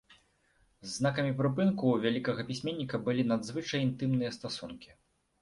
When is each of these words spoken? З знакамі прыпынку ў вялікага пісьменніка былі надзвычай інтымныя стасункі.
З 0.85 0.87
знакамі 0.97 1.33
прыпынку 1.41 1.83
ў 1.91 1.97
вялікага 2.07 2.41
пісьменніка 2.49 3.01
былі 3.09 3.27
надзвычай 3.33 3.87
інтымныя 3.91 4.35
стасункі. 4.41 4.91